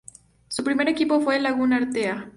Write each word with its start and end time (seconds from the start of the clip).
Su 0.47 0.63
primer 0.63 0.89
equipo 0.89 1.19
fue 1.19 1.35
el 1.37 1.43
Lagun 1.43 1.73
Artea. 1.73 2.27